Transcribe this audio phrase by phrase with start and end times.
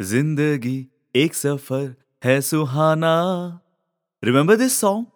[0.00, 0.86] ज़िंदगी
[1.16, 3.10] एक सफ़र है सुहाना।
[4.22, 5.06] रिमेंबर दिस सॉन्ग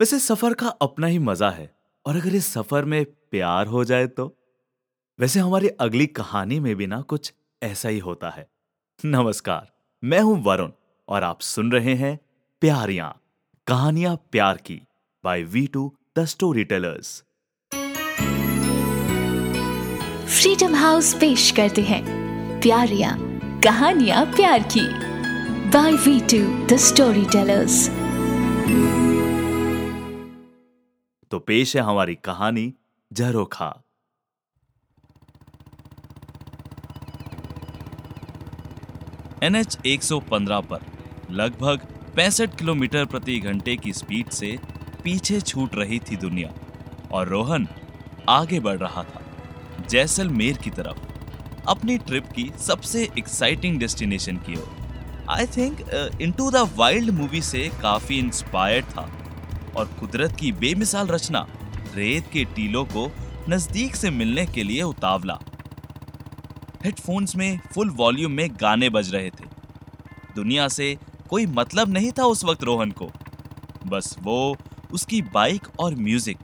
[0.00, 1.68] वैसे सफ़र का अपना ही मज़ा है,
[2.06, 4.26] और अगर इस सफ़र में प्यार हो जाए तो?
[5.18, 8.46] वैसे हमारी अगली कहानी में भी ना कुछ ऐसा ही होता है।
[9.00, 9.66] नमस्कार,
[10.02, 10.70] मैं हूँ वरुण,
[11.08, 12.18] और आप सुन रहे हैं
[12.62, 13.10] प्यारियाँ,
[13.66, 14.80] कहानियाँ प्यार की
[15.24, 16.24] by we two the
[16.66, 17.22] storytellers
[20.32, 22.02] Freedom House पेश करते हैं
[22.60, 23.31] प्यारियाँ।
[23.64, 24.80] कहानियाँ प्यार की।
[25.70, 26.76] By we two the
[27.24, 27.88] storytellers
[31.30, 32.74] तो पेश है हमारी कहानी
[33.12, 33.68] झरोखा
[39.42, 40.80] एनएच 115 पर
[41.30, 41.86] लगभग
[42.18, 44.58] 65 किलोमीटर प्रति घंटे की स्पीड से
[45.04, 46.52] पीछे छूट रही थी दुनिया,
[47.12, 47.68] और रोहन
[48.28, 49.22] आगे बढ़ रहा था,
[49.90, 51.11] जैसलमेर की तरफ़।
[51.68, 55.80] अपनी ट्रिप की सबसे एक्साइटिंग डेस्टिनेशन की ओर। I think
[56.22, 59.08] Into the Wild movie से काफ़ी इंस्पायर्ड था।
[59.76, 61.46] और कुदरत की बेमिसाल रचना
[61.94, 63.10] रेत के टीलों को
[63.48, 65.38] नज़दीक से मिलने के लिए उतावला।
[66.84, 69.44] हेडफोन्स में फुल वॉल्यूम में गाने बज रहे थे।
[70.36, 70.96] दुनिया से
[71.30, 73.10] कोई मतलब नहीं था उस वक्त रोहन को।
[73.86, 74.56] बस वो,
[74.92, 76.38] उसकी बाइक और म्यूज़िक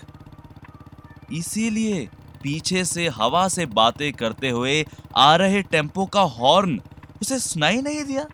[1.32, 2.08] इसीलिए
[2.42, 4.84] पीछे से हवा से बातें करते हुए
[5.16, 6.80] आ रहे टेंपो का हॉर्न
[7.22, 8.26] उसे सुनाई नहीं दिया।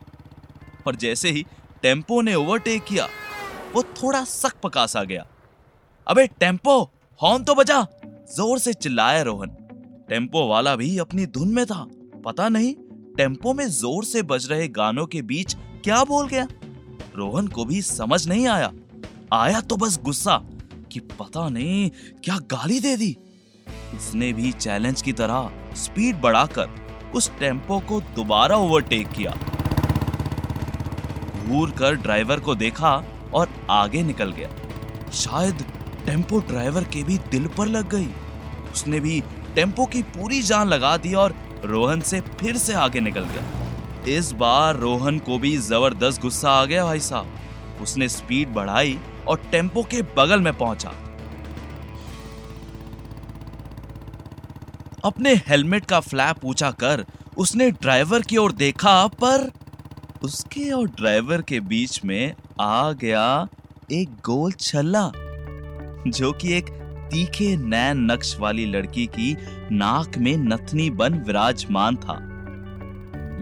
[0.86, 1.44] और जैसे ही
[1.82, 3.08] टेंपो ने ओवरटेक किया,
[3.74, 5.26] वो थोड़ा सक पकासा गया।
[6.06, 6.80] अबे टेंपो,
[7.20, 7.80] हॉर्न तो बजा,
[8.36, 9.56] ज़ोर से चिल्लाया रोहन।
[10.08, 11.86] टेंपो वाला भी अपनी धुन में था।
[12.24, 12.74] पता नहीं
[13.16, 16.46] टेंपो में ज़ोर से बज रहे गानों के बीच क्या बोल गया।
[17.16, 18.72] रोहन को भी समझ नहीं आया।
[19.32, 20.36] आया तो बस गुस्सा
[20.92, 21.90] कि पता नहीं
[22.24, 23.16] क्या गाली दे दी।
[23.96, 26.68] उसने भी चैलेंज की तरह स्पीड बढ़ाकर
[27.14, 29.30] उस टेंपो को दोबारा ओवरटेक किया।
[31.46, 32.92] घूर कर ड्राइवर को देखा
[33.34, 34.48] और आगे निकल गया।
[35.12, 35.64] शायद
[36.06, 38.08] टेंपो ड्राइवर के भी दिल पर लग गई।
[38.72, 39.22] उसने भी
[39.54, 44.32] टेंपो की पूरी जान लगा दी और रोहन से फिर से आगे निकल गया। इस
[44.32, 48.98] बार रोहन को भी ज़बरदस्त गुस्सा आ गया भाई साहब। उसने स्पीड बढ़ाई
[49.28, 50.92] और टेंपो के बगल में पहुँचा।
[55.04, 57.04] अपने हेलमेट का फ्लैप ऊँचा कर
[57.38, 59.50] उसने ड्राइवर की ओर देखा, पर
[60.22, 63.46] उसके और ड्राइवर के बीच में आ गया
[63.92, 65.10] एक गोल छल्ला,
[66.08, 66.68] जो कि एक
[67.10, 69.36] तीखे नैन नक्श वाली लड़की की
[69.72, 72.18] नाक में नथनी बन विराजमान था।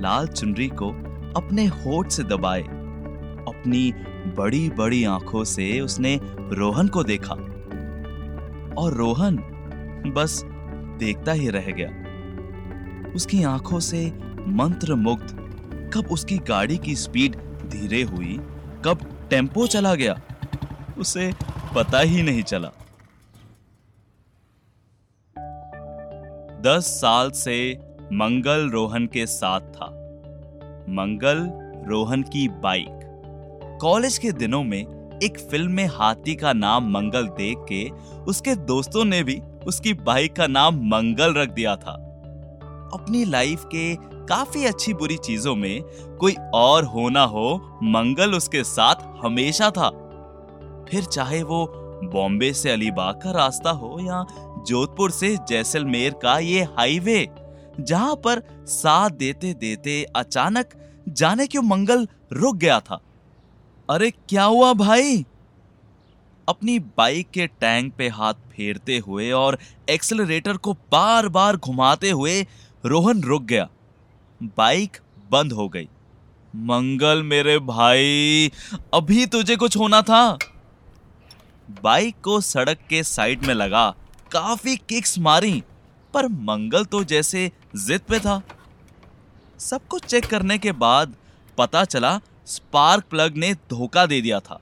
[0.00, 0.90] लाल चुनरी को
[1.36, 3.92] अपने होठ से दबाए, अपनी
[4.36, 6.18] बड़ी बड़ी आँखों से उसने
[6.52, 7.34] रोहन को देखा।
[8.78, 9.36] और रोहन
[10.16, 10.42] बस
[11.04, 14.06] देखता ही रह गया। उसकी आँखों से
[14.48, 15.40] मंत्र मुग्ध
[15.94, 17.36] कब उसकी गाड़ी की स्पीड
[17.68, 18.38] धीरे हुई,
[18.84, 20.20] कब टेंपो चला गया,
[20.98, 21.32] उसे
[21.74, 22.70] पता ही नहीं चला।
[26.62, 27.56] दस साल से
[28.12, 29.86] मंगल रोहन के साथ था।
[30.88, 31.38] मंगल
[31.88, 34.80] रोहन की बाइक। कॉलेज के दिनों में
[35.22, 37.88] एक फ़िल्म में हाथी का नाम मंगल देख के
[38.22, 41.92] उसके दोस्तों ने भी उसकी बाइक का नाम मंगल रख दिया था।
[42.94, 43.94] अपनी लाइफ के
[44.26, 45.82] काफ़ी अच्छी बुरी चीज़ों में
[46.20, 49.90] कोई और होना हो, मंगल उसके साथ हमेशा था।
[50.90, 51.72] फिर चाहे वो
[52.04, 54.26] बॉम्बे से अलीबाग का रास्ता हो या
[54.66, 57.28] जोधपुर से जैसलमेर का ये हाईवे,
[57.80, 60.68] जहाँ पर साथ देते देते अचानक
[61.08, 63.00] जाने क्यों मंगल रुक गया था।
[63.90, 65.26] अरे, क्या हुआ भाई?
[66.48, 69.58] अपनी बाइक के टैंक पे हाथ फेरते हुए और
[69.90, 72.46] एक्सेलरेटर को बार बार घुमाते हुए
[72.84, 73.68] रोहन रुक गया।
[74.42, 74.96] बाइक
[75.30, 75.88] बंद हो गई।
[76.56, 78.52] मंगल मेरे भाई,
[78.94, 80.38] अभी तुझे कुछ होना था?
[81.82, 83.94] बाइक को सड़क के साइड में लगा।
[84.32, 85.62] काफ़ी किक्स मारी,
[86.14, 88.42] पर मंगल तो जैसे जिद पे था।
[89.58, 91.14] सब कुछ चेक करने के बाद
[91.58, 94.60] पता चला, स्पार्क प्लग ने धोखा दे दिया था।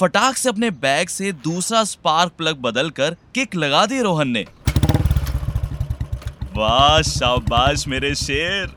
[0.00, 4.46] फटाक से अपने बैग से दूसरा स्पार्क प्लग बदलकर किक लगा दी रोहन ने।
[6.56, 8.74] वाह, शाबाश मेरे शेर।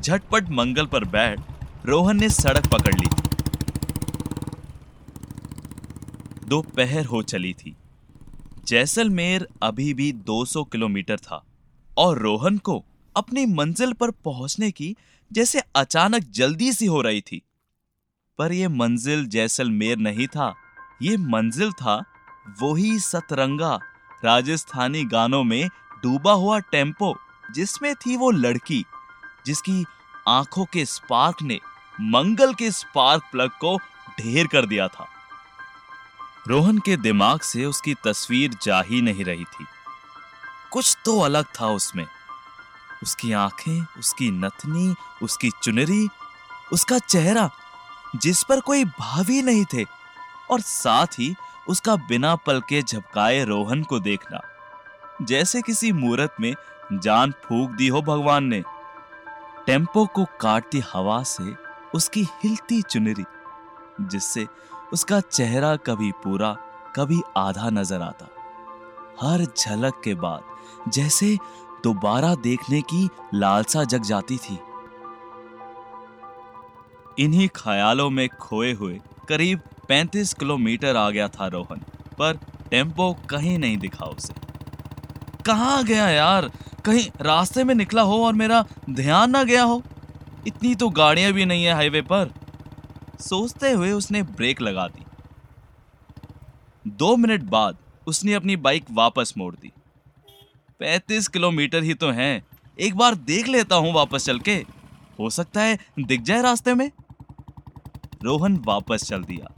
[0.00, 1.40] झटपट मंगल पर बैठ,
[1.86, 3.08] रोहन ने सड़क पकड़ ली।
[6.48, 7.76] दोपहर हो चली थी।
[8.66, 11.44] जैसलमेर अभी भी 200 किलोमीटर था
[11.98, 12.84] और रोहन को
[13.16, 14.96] अपनी मंजिल पर पहुँचने की
[15.32, 17.42] जैसे अचानक जल्दी सी हो रही थी।
[18.40, 20.54] पर यह मंजिल जैसलमेर नहीं था।
[21.02, 22.04] ये मंजिल था
[22.62, 23.78] वही सतरंगा
[24.24, 25.68] राजस्थानी गानों में
[26.02, 27.16] डूबा हुआ टेंपो
[27.50, 28.84] जिसमें थी वो लड़की
[29.46, 29.84] जिसकी
[30.28, 31.60] आँखों के स्पार्क ने
[32.00, 33.76] मंगल के स्पार्क प्लग को
[34.20, 35.08] ढेर कर दिया था।
[36.48, 39.66] रोहन के दिमाग से उसकी तस्वीर जा ही नहीं रही थी।
[40.70, 42.06] कुछ तो अलग था उसमें।
[43.02, 46.08] उसकी आँखें, उसकी नथनी, उसकी चुनरी,
[46.72, 47.50] उसका चेहरा
[48.16, 49.84] जिस पर कोई भाव नहीं थे,
[50.50, 51.34] और साथ ही
[51.68, 54.40] उसका बिना पल के झपकाए रोहन को देखना।
[55.22, 56.54] जैसे किसी मूर्त में
[56.94, 58.62] जान फूक दी हो भगवान ने,
[59.66, 61.54] टेंपो को काटती हवा से
[61.94, 63.24] उसकी हिलती चुनरी,
[64.00, 64.46] जिससे
[64.92, 66.52] उसका चेहरा कभी पूरा,
[66.96, 68.28] कभी आधा नज़र आता।
[69.22, 71.36] हर झलक के बाद जैसे
[71.84, 74.58] दोबारा देखने की लालसा जग जाती थी।
[77.20, 81.80] इन्हीं ख्यालों में खोए हुए करीब 35 किलोमीटर आ गया था रोहन,
[82.18, 82.38] पर
[82.70, 84.34] टेंपो कहीं नहीं दिखा उसे।
[85.46, 86.50] कहाँ गया यार?
[86.84, 89.82] कहीं रास्ते में निकला हो और मेरा ध्यान ना गया हो?
[90.46, 92.30] इतनी तो गाड़ियाँ भी नहीं है हाईवे पर।
[93.20, 95.04] सोचते हुए उसने ब्रेक लगा दी।
[96.86, 97.76] दो मिनट बाद
[98.06, 99.72] उसने अपनी बाइक वापस मोड़ दी।
[100.78, 102.42] पैतीस किलोमीटर ही तो हैं।
[102.80, 104.54] एक बार देख लेता हूँ वापस चल के।
[105.18, 106.90] हो सकता है दिख जाए रास्ते में।
[108.22, 109.52] रोहन वापस चल दिया।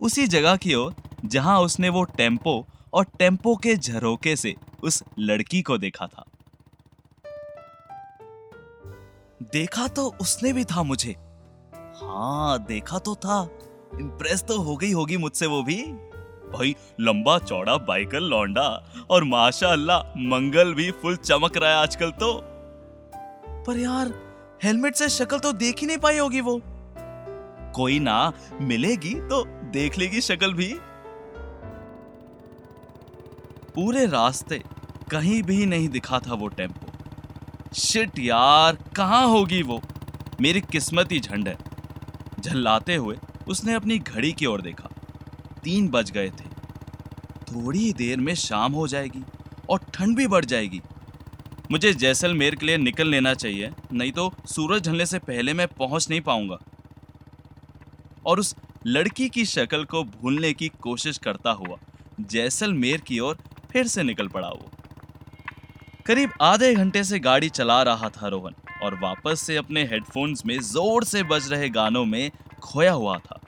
[0.00, 5.62] उसी जगह की ओर, जहाँ उसने वो टेंपो और टेंपो के झरोके से उस लड़की
[5.62, 6.24] को देखा था।
[9.42, 11.16] देखा तो उसने भी था मुझे।
[11.74, 13.48] हाँ देखा तो था।
[14.00, 15.82] इम्प्रेस तो हो गई होगी मुझसे वो भी।
[16.52, 22.10] भाई, लंबा, चौड़ा, बाइकल, लौंडा और माशा अल्लाह मंगल भी फुल चमक रहा है आजकल
[22.10, 22.42] तो।
[23.66, 24.14] पर यार,
[24.64, 26.60] हेलमेट से शक्ल तो देख ही नहीं पाई होगी वो।
[27.74, 30.74] कोई ना मिलेगी तो देख लेगी शक्ल भी।
[33.74, 34.62] पूरे रास्ते
[35.10, 36.92] कहीं भी नहीं दिखा था वो टेंपो।
[37.74, 39.80] शिट यार, कहाँ होगी वो?
[40.40, 41.56] मेरी किस्मत ही झंड है।
[42.40, 43.16] झल्लाते हुए
[43.48, 44.88] उसने अपनी घड़ी की ओर देखा।
[45.64, 46.48] तीन बज गए थे।
[47.46, 49.22] थोड़ी देर में शाम हो जाएगी
[49.68, 50.80] और ठंड भी बढ़ जाएगी।
[51.70, 56.08] मुझे जैसलमेर के लिए निकल लेना चाहिए, नहीं तो सूरज ढलने से पहले मैं पहुँच
[56.10, 56.58] नहीं पाऊँगा।
[58.24, 58.54] और उस
[58.86, 61.76] लड़की की शक्ल को भूलने की कोशिश करता हुआ
[62.30, 63.38] जैसलमेर की ओर
[63.72, 64.70] फिर से निकल पड़ा वो।
[66.06, 70.58] करीब आधे घंटे से गाड़ी चला रहा था रोहन और वापस से अपने हेडफोन्स में
[70.62, 72.30] ज़ोर से बज रहे गानों में
[72.62, 73.40] खोया हुआ था।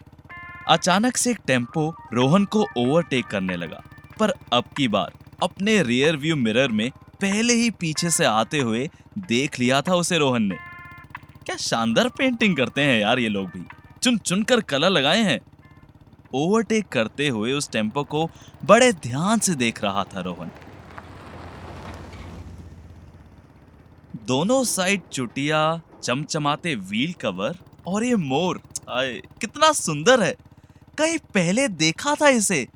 [0.69, 3.82] अचानक से एक टेंपो रोहन को ओवरटेक करने लगा,
[4.20, 6.90] पर अब की बार अपने रियर व्यू मिरर में
[7.20, 8.88] पहले ही पीछे से आते हुए
[9.20, 10.56] देख लिया था उसे रोहन ने।
[11.46, 13.64] क्या शानदार पेंटिंग करते हैं यार ये लोग भी।
[14.02, 15.40] चुन चुन कर कलर लगाए हैं।
[16.34, 18.31] ओवरटेक करते हुए उस टेंपो को
[18.64, 20.50] बड़े ध्यान से देख रहा था रोहन।
[24.26, 28.60] दोनों साइड चुटिया चमचमाते व्हील कवर और ये मोर
[28.90, 30.34] आए कितना सुंदर है।
[30.99, 32.69] कहीं पहले देखा था इसे।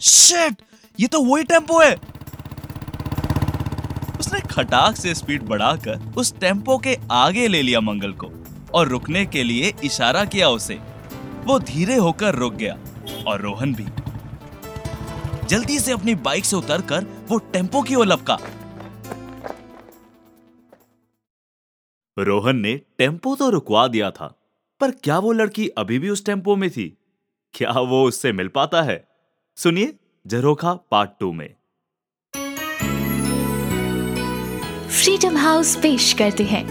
[0.00, 0.54] शिट हम्म,
[1.00, 1.94] ये तो वही टेंपो है।
[4.20, 8.43] उसने खटाक से स्पीड बढ़ाकर उस टेंपो के आगे ले लिया मंगल को।
[8.74, 10.74] और रुकने के लिए इशारा किया उसे।
[11.44, 12.78] वो धीरे होकर रुक गया
[13.26, 13.86] और रोहन भी।
[15.46, 18.38] जल्दी से अपनी बाइक से उतरकर वो टेंपो की ओर लपका।
[22.18, 24.26] रोहन ने टेंपो तो रुकवा दिया था
[24.80, 26.88] पर क्या वो लड़की अभी भी उस टेंपो में थी?
[27.54, 29.08] क्या वो उससे मिल पाता है?
[29.56, 29.94] सुनिए
[30.26, 31.48] जरोखा पार्ट टू में।
[34.88, 36.64] फ्रीडम हाउस पेश करते हैं।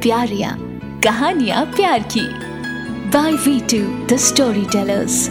[0.00, 0.71] प्यारियाँ।
[1.04, 2.20] कहानियाँ प्यार की।
[3.10, 4.16] By we two the
[4.64, 5.28] storytellers